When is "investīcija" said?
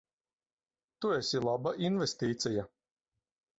1.91-2.67